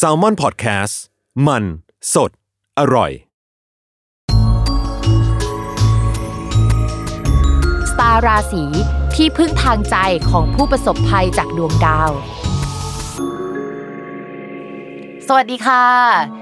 [0.00, 0.94] s a l ม o n PODCAST
[1.46, 1.64] มัน
[2.14, 2.30] สด
[2.78, 3.10] อร่อย
[7.90, 8.64] สตาร์ราศี
[9.14, 9.96] ที่พึ่งทางใจ
[10.30, 12.10] ของผู้ประสบภัยจากดวงดาว
[15.28, 16.41] สวัสดีค่ะ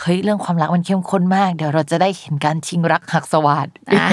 [0.00, 4.06] เฮ้ยเรื่องความรักมันเข้มข้นมาก เดี๋ยวเราจะได้เห็นการชิงรักหักสวัสดอ่า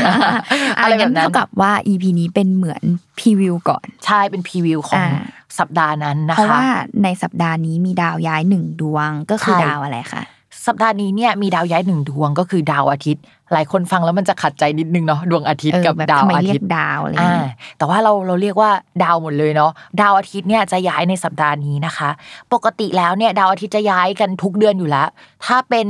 [0.79, 2.83] อะไรอ่าแบงั้บนนั้นเท่ากับว่า EP นี้เป็นเหมือน
[3.19, 5.25] พรีวิวก่อนใช่เป็นพรีวิวของอ่า
[5.59, 6.65] สัปดาห์นั้นนะคะเพราะว่า
[7.03, 10.23] ในสัปดาห์นี้มีดาวย้ายหนึ่งดวงก็คือใช่ดาวอะไรคะ
[10.67, 18.71] สัปดาห์นี้เนี่ยมีดาวย้ายหนึ่งดวงก็คือดาวอาทิตย์ หลายคนฟังแล้วมันจะขัดใจนิดนึงเนาะดวงอาทิตย์เออกับแบบดาวทำไมอาเรียทิตกย์ดาวอะไรอย่างอ่าเงี้ยแต่ว่าเราเราเรียกว่า
[19.03, 19.71] ดาวหมดเลยเนาะ
[20.01, 22.09] ดาวอาทิตย์เนี่ยจะย้ายในสัปดาห์นี้นะคะ
[22.53, 25.07] ปกติแล้วเนี่ยดาวอาทิตย์จะย้ายกันทุกเดือนอยู่แล้ว
[25.45, 25.87] ถ้าเป็น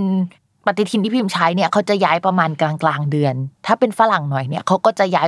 [0.65, 5.27] ปฏิทินที่พิมพ์ใช้เนี่ยเขาจะย้ายประมาณกลางกลางๆเดือน ถ้าเป็นฝรั่งหน่อยเนี่ยเขาก็จะย้าย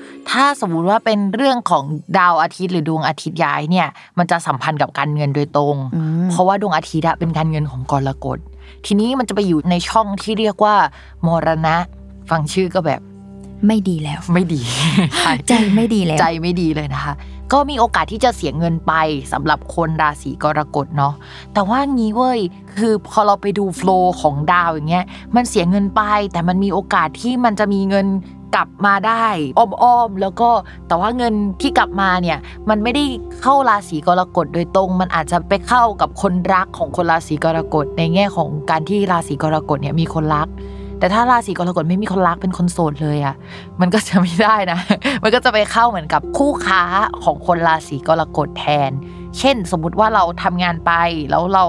[0.29, 1.83] ถ้าสมมุติว่าเป็นเรื่องของ
[2.17, 3.87] ดาวอาทิตย์หรือดวงอาทิตย์ย้ายเนี่ย
[4.17, 8.37] มันจะสัมพันธ์กับการเงินโดยตรงอืมเพราะว่าดวงอาทิตย์อะเป็นการเงินของกรกฎ
[8.85, 10.75] ทีนี้มันจะไปอยู่ในช่องที่เรียกว่า
[11.27, 11.75] มรณะ
[12.29, 13.01] ฟังชื่อก็แบบ
[13.67, 14.61] ไม่ดีแล้ว ไม่ดี
[15.17, 17.13] ใช่ใจไม่ดีแล้ว ใจไม่ดีเลยนะคะ
[17.53, 18.93] ก็มีโอกาสที่จะเสียเงินไป
[19.33, 21.13] สำหรับคนราศีกรกฎเนาะ
[21.53, 22.39] แต่ว่างี้เว้ย
[22.77, 26.01] คือพอเราไปดูโฟล์ของดาวอย่างเงี้ยมันเสียเงินไป
[26.31, 28.07] แต่มันมีโอกาสที่มันจะมีเงิน
[28.55, 29.25] กลับมาได้
[29.57, 30.49] อ้อมๆแล้วก็
[30.87, 32.37] แต่ว่าเงินที่กลับมาเนี่ย
[32.69, 33.03] มันไม่ได้
[33.41, 40.49] เข้าราศีกรกฎโดยตรง มันอาจจะไปเข้ากับคนรักของคนราศีกรกฎในแง่ของการที่ราศีกรกฎเนี่ยมีคนรัก
[40.99, 43.35] แต่ถ้าราศีกรกฎไม่มีคนรักเป็นคนโสดเลยอะ
[43.81, 44.79] มันก็จะไม่ได้นะ
[45.23, 46.81] มันก็จะไปเข้าเหมือนกับคู่ค้า
[47.23, 48.91] ของคนราศีกรกฎแทน
[49.39, 50.91] เช่น สมมุติว่าเราทำงานไป
[51.29, 51.63] แล้วเรา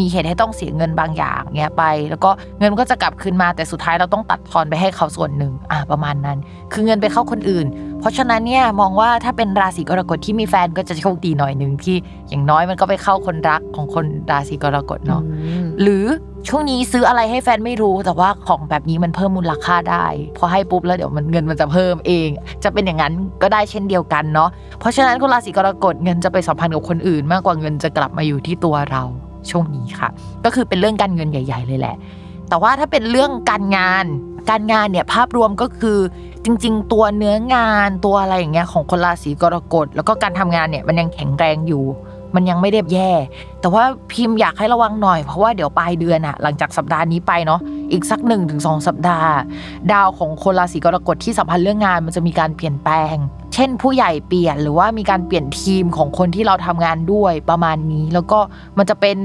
[0.00, 6.38] มีเหตุให้ต้องเสียเงินบางอย่างเงี้ยไป แล้วก็เงินมันก็จะกลับคืนมาแต่สุดท้ายเราต้องตัดทอนไปให้เขาส่วนหนึ่งอะประมาณนั้น
[6.72, 7.66] คือเงินไปเข้าคนอื่น
[8.00, 11.96] เพราะฉะนั้นเนี่ยมองว่าถ้าเป็นราศีกรกฎที่มีแฟนก็จะโชคดีหน่อยหนึ่งที่
[12.28, 15.22] อย่างน้อยมันก็ไปเข้าคนรักของคนราศีกรกฎเนาะ
[15.82, 16.04] หรือ
[16.48, 20.06] ช่วงนี้ซื้ออะไรให้แฟนไม่รู้แต่ว่าของแบบนี้มันเพิ่มมูลค่าได้
[20.38, 22.28] พอให้ปุ๊บแล้วเดี๋ยวมันเงินมันจะเพิ่มเอง
[22.64, 23.12] จะเป็นอย่างนั้น
[23.42, 24.50] ก็ได้เช่นเดียวกันเนาะ
[24.80, 29.02] เพราะฉะนั้นคนราศีกรกฎเงินจะไปสัมพันธ์กับคนอื่น มากกว่าเงินจะกลับมาอยู่ที่ตัวเรา
[29.50, 30.08] ช่วงนี้ค่ะ
[30.44, 31.96] ก็คือเป็นเรื่องการเงินใหญ่ ๆ เลยแหละ
[32.48, 34.04] แต่ว่าถ้าเป็นเรื่องการงาน
[34.50, 35.98] การงานเนี่ยภาพรวมก็คือ
[36.44, 41.84] จริง ๆ ตัวเนื้องานตัวอะไรอย่างเงี้ยของคนราศีกรกฎแล้วก็การทำงานเนี่ยมันยังแข็งแรงอยู่
[42.34, 43.12] มันยังไม่ได้แย่
[43.60, 47.60] แต่ว่าพิมพ์อยากให้ระวังหน่อยเพราะว่าเดี๋ยวปลายเดือนอะหลังจากสัปดาห์นี้ไปเนาะ
[47.92, 49.32] อีกสักหนึ่งถึงสองสัปดาห์
[49.92, 53.14] ดาวของคนราศีกรกฎที่สัมพันธ์เรื่องงานมันจะมีการเปลี่ยนแปลง
[53.58, 58.38] ช่นผู้ใหญ่เปลี่ยนหรือว่ามีการเปลี่ยนทีมของคนที่เราทำงานด้วยประมาณนี้ แล้วก็
[58.78, 59.16] มันจะเป็น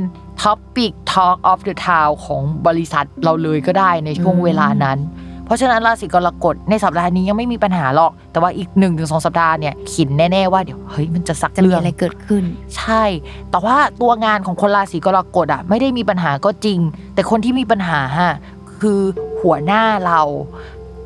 [0.41, 4.99] Topic Talk of the Town ของบริษัทเราเลยก็ได้ในช่วงเวลานั้น
[5.45, 12.43] เพราะฉะนั้นราศีกรกฎในสัปดาห์นี้ยังไม่มีปัญหาหรอก แต่ว่าอีก1นถึงสสัปดาห์เนี่ยขินแน่ ๆ ว่าเดี๋ยวเฮ้ยมันจะสักจะมีเรื่องอะไรเกิดขึ้น
[12.77, 13.03] ใช่
[13.51, 16.79] แต่ว่าตัวงานของคนราศีกรกฎอะไม่ได้มีปัญหาก็จริง
[17.13, 18.33] แต่คนที่มีปัญหาฮะ
[18.81, 19.01] คือ
[19.41, 20.21] หัวหน้าเรา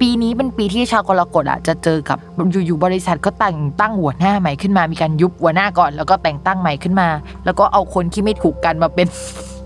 [0.02, 2.18] ปีนี้เป็นปีที่ชาวกรกฎอะจะเจอกับ
[2.66, 7.10] อยู่ๆบริษัทก็แต่งตั้งหัวหน้าใหม่ขึ้นมา มีการยุบหัวหน้าก่อน แล้วก็แต่งตั้งใหม่ขึ้นมา
[7.46, 9.08] แล้วก็เอาคนที่ไม่ถูกกันมาเป็น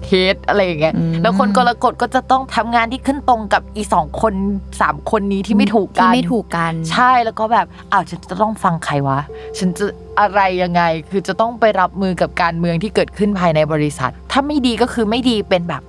[0.08, 4.34] เฮดอะไรอย่างเงี้ยอืมแล้วคนกรกฎก็จะต้องทำงานที่ขึ้นตรงกับอีสองคน
[4.82, 9.20] สามคนนี้ที่ไม่ถูกกัที่นไม่ถูกกัน ใช่แล้วก็แบบอ้าวฉันจะต้องฟังใครวะ
[9.58, 9.86] ฉันจะ
[10.20, 10.82] อะไรยังไง
[11.12, 15.82] คือจะต้องไปรับมือกับการเมืองที่เกิดขึ้นภายในบริษัท ถ้าไม่ดีก็คือไม่ดีเป็นแบบ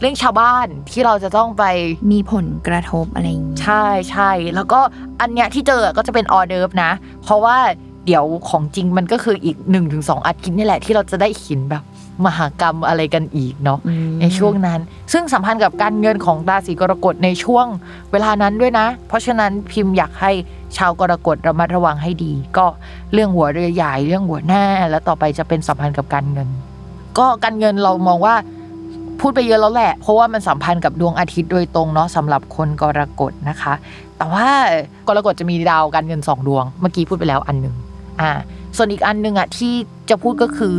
[0.00, 1.64] เรื่องชาวบ้านที่เราจะต้องไป
[2.12, 4.80] มีผลกระทบอะไรอย่างงี้ใช่ใช่แล้วก็
[5.20, 6.90] อันเนี้ยที่เจอก็จะเป็นออเดิร์ฟนะ
[7.24, 7.56] เพราะว่า
[8.06, 11.82] เดี๋ยวของจริงมันก็คืออีก1นถึงสอาทิตย์นี่แหละที่เราจะได้เห็นแบบ
[12.26, 14.80] มหากรรมอะไรกันอีกเนาะอืมในช่วงนั้น
[15.12, 17.66] ซึ่งสัมพันธ์กับการเงินของราศีกรกฎในช่วง
[18.12, 20.32] เวลานั้นด้วยนะ เพราะฉะนั้นพิมพ์อยากให้
[20.76, 22.66] ชาวกรกฎระมัดระวังให้ดี ก็
[23.12, 26.48] เรื่องหัวเรือใหญ่เรื่องหัวหน้า แล้วต่อไปจะเป็นสัมพันธ์กับการเงิน
[27.18, 28.34] ก็การเงินเรามองว่า
[29.20, 33.74] พูดไปเยอะแล้วแหละ เพราะว่ามันสัมพันธ์กับดวงอาทิตย์โดยตรงเนาะสำหรับคนกรกฎนะคะ
[34.18, 34.46] แต่ว่า
[35.08, 37.74] กรกฎจะมีดาวการเงินสองดวง เมื่อกี้พูดไปแล้วอันหนึ่ง
[38.20, 38.30] อ่า
[38.76, 39.74] ส่วนอีกอันหนึ่งอะที่
[40.10, 40.74] จะพูดก็คือ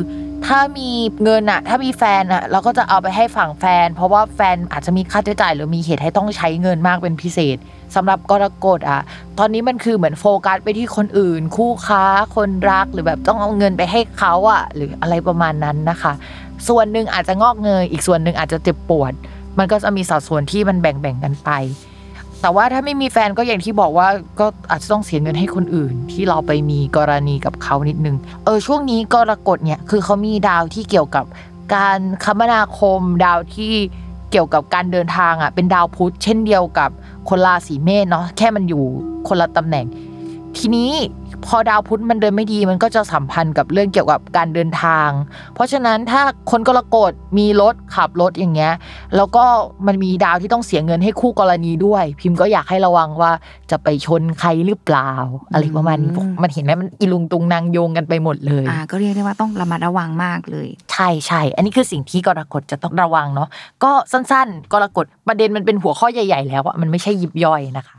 [0.47, 0.89] ถ้ามี
[1.23, 7.57] เงินอะถ้ามีแฟนอะเราก็จะเอาไปให้ฝั่งแฟน เพราะว่าแฟนอาจจะมีค่าใช้จ่ายหรือมีเหตุให้ต้องใช้เงินมากเป็นพิเศษ
[7.95, 9.01] สำหรับกรกฎอะ
[9.39, 12.03] ตอนนี้มันคือเหมือนโฟกัสไปที่คนอื่น คู่ค้า
[12.35, 16.13] คนรักหรือแบบต้องเอาเงินไปให้เขาอะหรืออะไรประมาณนั้นนะคะ
[16.67, 19.13] ส่วนหนึ่งอาจจะงอกเงย อีกส่วนหนึ่งอาจจะเจ็บปวด
[19.57, 21.49] มันก็จะมีสัดส่วนที่มันแบ่งๆกันไป
[22.41, 24.07] แต่ว่าถ้าไม่มีแฟนก็อย่างที่บอกว่า
[24.39, 31.25] ก็อาจจะต้องเสียเงินให้คนอื่น ที่เราไปมีกรณีกับเขานิดนึง เออช่วงนี้กรกฎเนี่ยคือเขามีดาวที่เกี่ยวกับ
[31.75, 33.73] การคมนาคม ดาวที่
[34.31, 36.89] เกี่ยวกับการเดินทางอะเป็นดาวพุธเช่นเดียวกับ
[37.29, 38.83] คนราศีเมษเนาะแค่มันอยู่
[39.27, 39.85] คนละตำแหน่ง
[40.57, 40.91] ทีนี้
[41.45, 45.09] พอดาวพุธมันเดินไม่ดีมันก็จะสัมพันธ์กับเรื่องเกี่ยวกับการเดินทาง
[45.53, 48.73] เพราะฉะนั้นถ้าคนกรกฎมีรถขับรถอย่างเงี้ย
[49.15, 49.45] แล้วก็
[49.87, 53.31] มันมีดาวที่ต้องเสียเงินให้คู่กรณีด้วย พิมพ์ก็อยากให้ระวังว่า
[53.71, 55.11] จะไปชนใครหรือเปล่า
[55.51, 63.49] อะไรประมาณนี้อืมมันเห็นไหมมันอีลุงตุงนางโยงกันไปหมดเลยอ่าก็เรียกได้ว่าต้องระมัดระวังมากเลย ใช่ใช่อันนี้คือสิ่งที่กรกฎจะต้องระวังเนาะ
[63.83, 67.98] ก็สั้น ๆ กรกฎประเด็นมันเป็นหัวข้อใหญ่ ๆ แล้วอะมันไม่ใช่ยิบย่อยนะคะ